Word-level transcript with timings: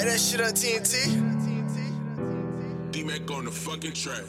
Light 0.00 0.08
that 0.08 0.18
shit 0.18 0.40
on 0.40 0.52
TNT. 0.52 1.12
D 2.90 3.04
Mac 3.04 3.30
on 3.30 3.44
the 3.44 3.50
fucking 3.50 3.92
track. 3.92 4.24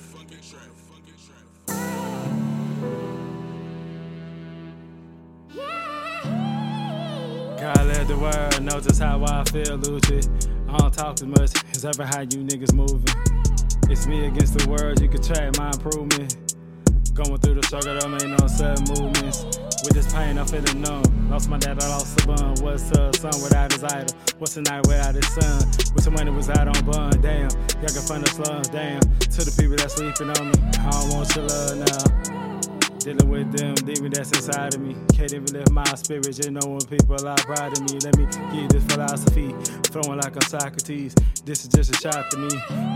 Yeah! 5.56 6.24
God 7.58 7.88
let 7.88 8.06
the 8.10 8.18
world 8.18 8.62
know 8.62 8.82
just 8.82 9.02
how 9.02 9.24
I 9.24 9.46
feel, 9.46 9.78
Lucci. 9.78 10.28
I 10.68 10.78
don't 10.78 10.94
talk 10.94 11.16
too 11.16 11.28
much, 11.28 11.52
it's 11.70 11.86
ever 11.86 12.04
how 12.04 12.20
you 12.20 12.44
niggas 12.44 12.74
moving. 12.74 13.16
It's 13.90 14.08
me 14.08 14.26
against 14.26 14.60
the 14.60 14.70
world, 14.70 15.00
you 15.00 15.08
can 15.08 15.22
track 15.22 15.58
my 15.58 15.70
improvement. 15.70 16.51
Going 17.14 17.38
through 17.40 17.56
the 17.56 17.64
struggle, 17.64 18.00
don't 18.00 18.12
make 18.12 18.40
no 18.40 18.48
sudden 18.48 18.86
movements. 18.88 19.44
With 19.84 19.94
this 19.94 20.12
pain, 20.14 20.38
I'm 20.38 20.48
feeling 20.48 20.82
numb. 20.82 21.30
Lost 21.30 21.50
my 21.50 21.58
dad, 21.58 21.84
I 21.84 21.90
lost 21.90 22.18
the 22.18 22.28
bun. 22.28 22.56
What's 22.64 22.90
a 22.92 23.12
son 23.20 23.42
without 23.44 23.72
his 23.72 23.84
idol? 23.84 24.16
What's 24.38 24.56
a 24.56 24.62
night 24.62 24.88
without 24.88 25.16
his 25.16 25.28
son? 25.28 25.68
Wish 25.94 26.06
the 26.06 26.12
money 26.12 26.32
was 26.32 26.50
out 26.50 26.68
on 26.68 26.86
bun, 26.86 27.20
damn. 27.22 27.50
Y'all 27.84 27.92
can 27.92 28.04
find 28.08 28.24
the 28.24 28.30
slums, 28.30 28.70
damn. 28.70 29.02
To 29.02 29.44
the 29.44 29.54
people 29.60 29.76
that 29.76 29.92
sleeping 29.92 30.30
on 30.40 30.52
me, 30.52 30.60
I 30.80 30.90
don't 30.90 31.14
want 31.14 31.36
your 31.36 31.46
love 31.46 31.78
now. 31.84 32.51
Dealing 33.04 33.30
with 33.30 33.52
them 33.58 33.74
demon 33.74 34.12
that's 34.12 34.30
inside 34.30 34.76
of 34.76 34.82
me. 34.82 34.96
Can't 35.16 35.34
even 35.34 35.52
lift 35.54 35.72
my 35.72 35.84
spirit, 35.96 36.24
just 36.26 36.52
know 36.52 36.62
when 36.68 36.82
people 36.82 37.28
are 37.28 37.36
proud 37.38 37.76
of 37.76 37.82
me. 37.90 37.98
Let 38.04 38.16
me 38.16 38.26
get 38.54 38.70
this 38.70 38.84
philosophy, 38.86 39.56
flowing 39.90 40.20
like 40.20 40.36
I'm 40.36 40.42
Socrates. 40.44 41.16
This 41.44 41.64
is 41.64 41.70
just 41.70 41.96
a 41.96 41.98
shot 41.98 42.30
to 42.30 42.38
me. 42.38 42.50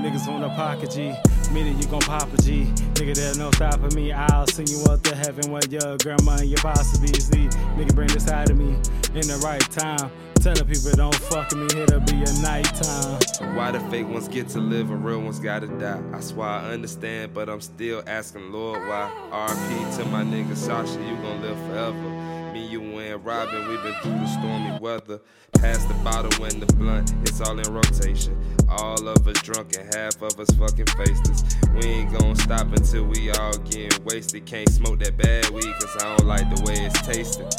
Niggas 0.03 0.27
on 0.27 0.41
the 0.41 0.49
pocket 0.49 0.91
G, 0.91 1.11
meaning 1.51 1.79
you 1.79 1.87
gon' 1.87 2.01
pop 2.01 2.31
a 2.31 2.37
G. 2.37 2.65
Nigga, 2.93 3.15
there's 3.15 3.39
no 3.39 3.49
stopping 3.49 3.95
me. 3.95 4.11
I'll 4.11 4.45
send 4.45 4.69
you 4.69 4.83
up 4.83 5.01
to 5.03 5.15
heaven 5.15 5.51
where 5.51 5.65
your 5.69 5.97
grandma 5.97 6.33
and 6.33 6.49
your 6.49 6.59
posse 6.59 7.01
be. 7.01 7.07
See, 7.19 7.47
nigga, 7.75 7.95
bring 7.95 8.09
this 8.09 8.25
side 8.25 8.51
of 8.51 8.57
me 8.57 8.75
in 9.15 9.25
the 9.25 9.41
right 9.43 9.61
time. 9.71 10.11
Telling 10.45 10.67
people 10.67 10.91
don't 10.91 11.15
fuck 11.15 11.51
me, 11.55 11.65
it'll 11.65 12.01
be 12.01 12.21
a 12.21 12.33
nighttime. 12.43 13.55
Why 13.55 13.71
the 13.71 13.79
fake 13.89 14.07
ones 14.07 14.27
get 14.27 14.47
to 14.49 14.59
live 14.59 14.91
and 14.91 15.03
real 15.03 15.19
ones 15.19 15.39
gotta 15.39 15.65
die? 15.65 15.99
I 16.13 16.19
swear 16.19 16.47
I 16.47 16.71
understand, 16.71 17.33
but 17.33 17.49
I'm 17.49 17.61
still 17.61 18.03
asking 18.05 18.51
Lord 18.51 18.79
why. 18.81 19.11
RP 19.31 19.97
to 19.97 20.05
my 20.05 20.21
nigga 20.21 20.55
Sasha, 20.55 21.01
you 21.01 21.15
gon' 21.15 21.41
live 21.41 21.57
forever. 21.65 22.53
Me, 22.53 22.63
you, 22.63 22.79
and 22.99 23.25
Robin, 23.25 23.67
we've 23.67 23.81
been 23.81 23.95
through 24.03 24.11
the 24.11 24.27
stormy 24.27 24.77
weather. 24.79 25.19
Pass 25.53 25.83
the 25.85 25.95
bottle 26.03 26.45
and 26.45 26.61
the 26.61 26.71
blunt, 26.75 27.11
it's 27.23 27.41
all 27.41 27.57
in 27.57 27.73
rotation. 27.73 28.39
All 28.69 29.07
of 29.07 29.27
us 29.27 29.41
drunk 29.41 29.75
and 29.79 29.95
half 29.95 30.21
of 30.21 30.39
us 30.39 30.51
fucking 30.59 30.85
faceless. 30.85 31.43
We 31.73 31.85
ain't 31.87 32.19
gon' 32.19 32.35
stop 32.35 32.71
until 32.71 33.05
we 33.05 33.31
all 33.31 33.57
getting 33.57 34.05
wasted. 34.05 34.45
Can't 34.45 34.69
smoke 34.69 34.99
that 34.99 35.17
bad 35.17 35.49
weed, 35.49 35.73
cause 35.79 36.03
I 36.03 36.15
don't 36.15 36.27
like 36.27 36.55
the 36.55 36.61
way 36.65 36.85
it's 36.85 37.01
tasting. 37.01 37.49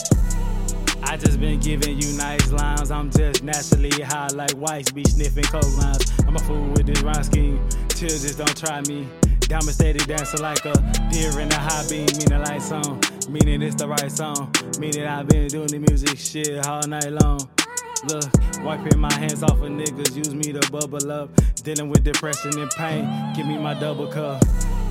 I 1.17 1.19
just 1.19 1.41
been 1.41 1.59
giving 1.61 1.98
you 1.98 2.12
nice 2.19 2.53
lines. 2.53 2.91
I'm 2.91 3.11
just 3.11 3.42
naturally 3.42 4.03
high 4.03 4.28
like 4.34 4.50
whites 4.50 4.92
be 4.92 5.03
sniffing 5.03 5.45
coke 5.45 5.78
lines. 5.78 6.12
I'm 6.27 6.36
a 6.36 6.39
fool 6.41 6.69
with 6.73 6.84
this 6.84 7.00
rhyme 7.00 7.25
scheme. 7.25 7.67
Chill, 7.89 8.11
just 8.11 8.36
don't 8.36 8.55
try 8.55 8.83
me. 8.83 9.08
Diamond 9.41 9.73
steady 9.73 10.00
dancing 10.00 10.42
like 10.42 10.62
a 10.67 10.75
deer 11.11 11.41
in 11.41 11.50
a 11.50 11.58
high 11.58 11.89
beam, 11.89 12.06
meaning 12.19 12.42
like 12.42 12.61
song. 12.61 13.03
Meaning 13.31 13.62
it's 13.62 13.77
the 13.77 13.89
right 13.89 14.12
song. 14.12 14.53
Meaning 14.78 15.06
I've 15.06 15.27
been 15.27 15.48
doing 15.48 15.69
the 15.69 15.78
music 15.78 16.19
shit 16.19 16.67
all 16.67 16.83
night 16.83 17.11
long. 17.11 17.48
Look, 18.05 18.25
wiping 18.62 18.98
my 18.98 19.14
hands 19.14 19.42
off 19.42 19.53
of 19.53 19.70
niggas, 19.70 20.14
use 20.14 20.34
me 20.34 20.53
to 20.53 20.70
bubble 20.70 21.11
up. 21.11 21.30
Dealing 21.62 21.89
with 21.89 22.05
depression 22.05 22.58
and 22.58 22.70
pain, 22.73 23.08
give 23.34 23.47
me 23.47 23.56
my 23.56 23.73
double 23.73 24.06
cup. 24.06 24.45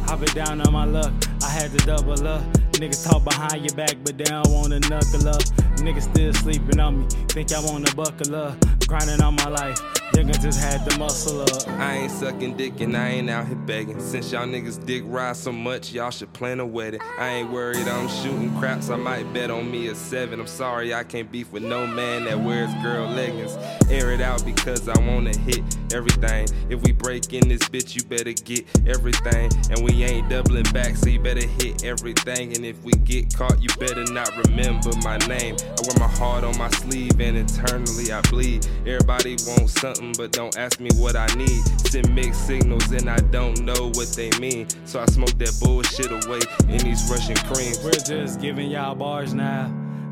I've 0.07 0.19
been 0.19 0.33
down 0.33 0.59
on 0.61 0.73
my 0.73 0.85
luck, 0.85 1.13
I 1.43 1.49
had 1.49 1.69
to 1.77 1.85
double 1.85 2.27
up. 2.27 2.43
Niggas 2.75 3.09
talk 3.09 3.23
behind 3.23 3.63
your 3.63 3.75
back, 3.75 3.95
but 4.03 4.17
they 4.17 4.25
don't 4.25 4.49
wanna 4.49 4.79
knuckle 4.81 5.29
up. 5.29 5.41
Niggas 5.77 6.03
still 6.13 6.33
sleeping 6.33 6.79
on 6.79 6.99
me, 6.99 7.07
think 7.29 7.53
I 7.53 7.61
wanna 7.61 7.93
buckle 7.95 8.35
up. 8.35 8.57
Grinding 8.85 9.21
on 9.21 9.35
my 9.35 9.47
life, 9.47 9.79
niggas 10.13 10.41
just 10.41 10.59
had 10.59 10.87
to 10.89 10.99
muscle 10.99 11.41
up. 11.41 11.67
I 11.79 11.95
ain't 11.99 12.11
sucking 12.11 12.57
dick 12.57 12.81
and 12.81 12.95
I 12.95 13.09
ain't 13.09 13.29
out 13.29 13.47
here 13.47 13.55
begging. 13.55 13.99
Since 13.99 14.31
y'all 14.31 14.45
niggas 14.45 14.85
dick 14.85 15.03
ride 15.05 15.37
so 15.37 15.51
much, 15.51 15.91
y'all 15.93 16.11
should 16.11 16.33
plan 16.33 16.59
a 16.59 16.65
wedding. 16.65 16.99
I 17.17 17.29
ain't 17.29 17.51
worried, 17.51 17.87
I'm 17.87 18.09
shooting 18.09 18.55
craps. 18.59 18.89
I 18.89 18.97
might 18.97 19.31
bet 19.33 19.49
on 19.49 19.71
me 19.71 19.87
a 19.87 19.95
seven. 19.95 20.39
I'm 20.39 20.47
sorry, 20.47 20.93
I 20.93 21.03
can't 21.03 21.31
beef 21.31 21.51
with 21.51 21.63
no 21.63 21.87
man 21.87 22.25
that 22.25 22.39
wears 22.39 22.73
girl 22.83 23.07
leggings. 23.07 23.57
Air 23.89 24.11
it 24.11 24.21
out 24.21 24.45
because 24.45 24.87
I 24.89 24.99
wanna 24.99 25.35
hit 25.35 25.63
everything. 25.93 26.47
If 26.69 26.83
we 26.83 26.91
break 26.91 27.33
in 27.33 27.47
this 27.47 27.63
bitch, 27.69 27.95
you 27.95 28.03
better 28.03 28.33
get 28.33 28.65
everything. 28.85 29.49
And 29.71 29.83
we 29.83 29.94
ain't 30.15 30.29
doubling 30.29 30.63
back, 30.73 30.95
so 30.95 31.09
you 31.09 31.19
better 31.19 31.45
hit 31.45 31.83
everything. 31.83 32.55
And 32.55 32.65
if 32.65 32.81
we 32.83 32.91
get 32.93 33.33
caught, 33.35 33.61
you 33.61 33.69
better 33.79 34.03
not 34.05 34.35
remember 34.45 34.91
my 35.03 35.17
name. 35.27 35.55
I 35.61 35.81
wear 35.85 35.99
my 35.99 36.07
heart 36.07 36.43
on 36.43 36.57
my 36.57 36.69
sleeve 36.69 37.19
and 37.19 37.37
internally 37.37 38.11
I 38.11 38.21
bleed. 38.21 38.65
Everybody 38.85 39.37
wants 39.47 39.79
something, 39.79 40.13
but 40.17 40.31
don't 40.31 40.57
ask 40.57 40.79
me 40.79 40.89
what 40.95 41.15
I 41.15 41.27
need. 41.35 41.61
Send 41.87 42.13
mixed 42.13 42.47
signals 42.47 42.91
and 42.91 43.09
I 43.09 43.17
don't 43.17 43.61
know 43.61 43.91
what 43.93 44.07
they 44.15 44.31
mean. 44.39 44.67
So 44.85 44.99
I 45.01 45.05
smoke 45.07 45.37
that 45.37 45.57
bullshit 45.61 46.11
away 46.11 46.39
in 46.69 46.77
these 46.79 47.09
Russian 47.09 47.35
creams. 47.47 47.83
We're 47.83 47.91
just 47.91 48.39
giving 48.39 48.69
y'all 48.71 48.95
bars 48.95 49.33
now. 49.33 49.67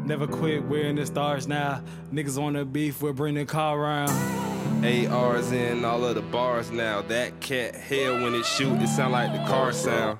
Never 0.05 0.27
quit, 0.27 0.63
we're 0.63 0.87
in 0.87 0.97
the 0.97 1.05
stars 1.05 1.47
now. 1.47 1.81
Niggas 2.13 2.41
on 2.41 2.53
the 2.53 2.65
beef, 2.65 3.01
we'll 3.01 3.13
bring 3.13 3.35
the 3.35 3.45
car 3.45 3.79
around. 3.79 4.09
ARs 4.83 5.53
in 5.53 5.85
all 5.85 6.03
of 6.03 6.15
the 6.15 6.21
bars 6.21 6.69
now. 6.69 7.01
That 7.03 7.39
cat 7.39 7.73
hell 7.73 8.21
when 8.21 8.35
it 8.35 8.45
shoot, 8.45 8.81
it 8.81 8.89
sound 8.89 9.13
like 9.13 9.31
the 9.31 9.45
car 9.45 9.71
sound. 9.71 10.19